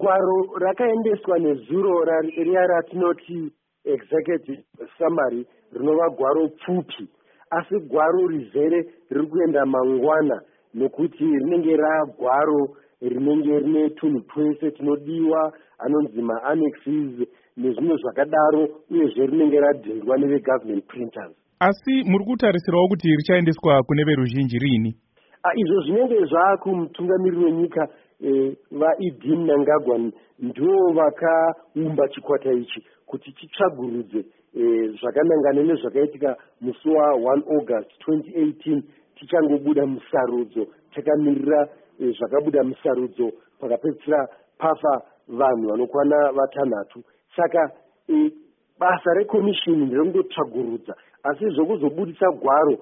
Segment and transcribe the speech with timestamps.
[0.00, 2.04] gwaro rakaendeswa nezuro
[2.36, 3.52] riya ratinoti
[3.84, 4.62] executive
[4.98, 7.08] summary rinova gwaro pfupi.
[7.50, 10.40] Asi gwaro rizere riri kuenda mangwana
[10.74, 20.18] nokuti rinenge ragwaro rinenge rine tunhu twese tunodiwa anonzi maannexes nezvimwe zvakadaro uyezve rinenge radhindwa
[20.18, 21.36] nevegovernment printers.
[21.60, 24.94] Asi muri kutarisirawo kuti richaendeswa kune veruzhinji riini
[25.54, 27.88] izvo zvinenge zvakumutungamiriri wenyika
[28.24, 29.98] e, vaedin nangagwa
[30.38, 38.82] ndo vakaumba chikwata ichi kuti chitsvagurudze e, zvakanangana nezvakaitika musi wa1 august 2018
[39.16, 41.68] tichangobuda musarudzo takamirira
[42.00, 47.02] e, zvakabuda musarudzo pakapedzisira pafa vanhu vanokwana vatanhatu.
[47.36, 47.70] Saka
[48.78, 52.78] basa rekomishini nderekungotsvagurudza asi zvokuzobudisa gwaro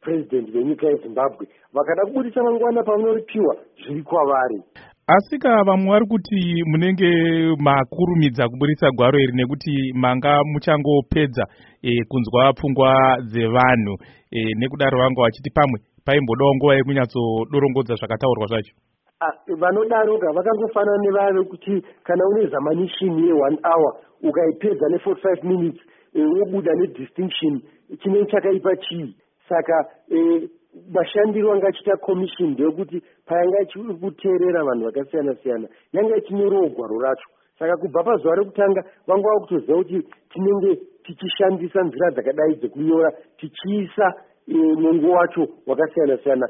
[0.00, 4.62] ndezvapurezidendi venyika yezimbabwe vakada kubudisa mangwana pavanoripiwa zviri kwavari.
[5.06, 7.10] Asi ka vamwe vari kuti munenge
[7.58, 11.46] makurumidza kubudisa gwaro iri nekuti manga muchangopedza
[11.82, 13.96] e, kunzwa pfungwa dzevanhu
[14.30, 18.74] e, nekudaro vanga vachiti pamwe paimbodawo nguva yekunyatsodorongodza zvakataurwa zvacho.
[19.58, 25.80] Vanodaroga vakangofanana nevave kuti kana une zamanishini yeone hour ukaipedza ne45 minutes
[26.14, 27.60] wobuda nedistinction
[28.02, 29.14] chinenge chakaipa chii
[29.50, 29.76] saka
[30.94, 35.68] mashandiro anga achiita commission ndeyekuti payanga ichikuteerera vanhu vakasiyana siyana.
[35.92, 39.98] Yanga ichinyorewo gwaro racho saka kubva pazuva rekutanga vanga vava kutoziva kuti
[40.32, 40.70] tinenge
[41.04, 44.06] tichishandisa nzira dzakadai dzekunyora tichiisa
[44.82, 46.46] mongo wacho wakasiyana siyana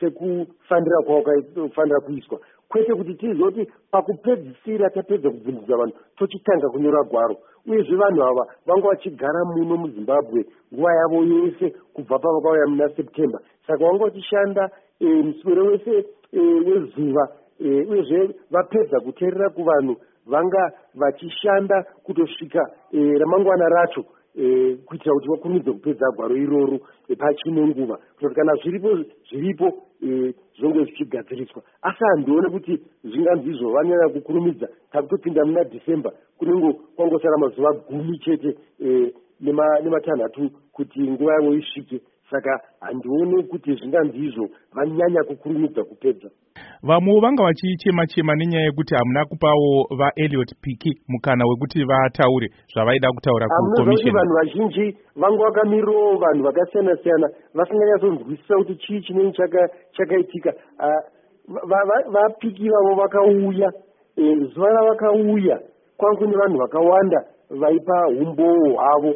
[0.00, 2.38] sekufanira kwawakafanira kuiswa
[2.68, 7.36] kwete kuti tiziva kuti pakupedzisira tapedza kubvunzisa vanhu tochitanga kunyora gwaro.
[7.66, 13.40] Uyezve vanhu ava vanga vachigara muno muzimbabwe nguva yavo yese kubva pavakauya muna september.
[13.66, 17.28] Saka vanga vachishanda muswero wese wezuva
[17.60, 19.96] uyezve vapedza kuteerera kuvanhu
[20.26, 22.60] vanga vachishanda kutosvika
[22.92, 24.04] ramangwana racho
[24.86, 26.78] kuitira kuti vakurumidze kupedza gwaro iroro
[27.18, 28.90] pachine nguva kutoti kana zviripo
[29.30, 29.66] zviripo
[30.00, 31.62] zvinonge zvichigadziriswa.
[31.82, 38.56] Asi handione kuti zvinganzi izvo vanyanya kukurumidza takutopinda muna dhecember kunenge kwangosara mazuva gumi chete
[39.40, 46.28] nematanhatu kuti nguva yavo isvike saka handioni kuti zvinganzi izvo vanyanya kukurumidza kupedza.
[46.82, 53.46] Vamwewo vanga vachichema chema nenyaya yekuti hamuna kupawo vaeliot piki mukana wekuti vataure zvavaida kutaura
[53.48, 59.32] kukomishoni vanhu vazhinji vanga vakamirirawo vanhu vakasiyana siyana vasinganyatsonzwisisa kuti chii chinenge
[59.92, 60.52] chakaitika.
[62.12, 63.72] Vapiki vavo vakauya
[64.54, 65.60] zuva ravakauya
[65.96, 69.14] kwanga kune vanhu vakawanda vaipa umboo hwavo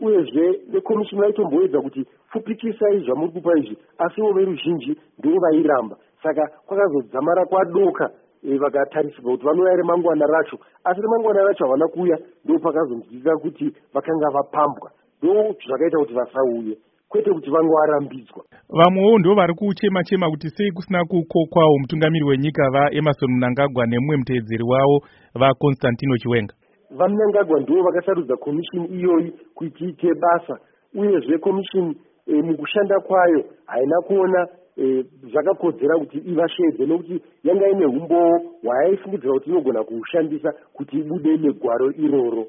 [0.00, 8.10] uyezve vekomishini vaitomboedza kuti fupikisai zvamuri kupa izvi asiwo veruzhinji ndo vairamba saka kwakazodzamara kwadoka
[8.42, 14.90] vakatarisirwa kuti vanouya remangwana racho asi remangwana racho havana kuuya ndo pakazonzwisa kuti vakanga vapambwa
[15.22, 16.78] ndo zvakaita kuti vasauye
[17.08, 22.70] kwete kuti vanga varambidzwa vamwewo ndo vari kuchema chema kuti sei kusina kukokwawo mutungamiri wenyika
[22.70, 25.02] vaemarson mnangagwa nemumwe muteedzeri wavo
[25.34, 26.54] vaconstantino chiwenga
[26.90, 30.58] vamunangagwa ndo vakasarudza komishini iyoyi kuti iite basa
[30.94, 38.40] uyezve komishini e, mukushanda kwayo haina kuona e, zvakakodzera kuti ivashedze nokuti yanga ine umbowo
[38.62, 42.46] hwayaifungidzira kuti inogona kuushandisa kuti ibude negwaro iroro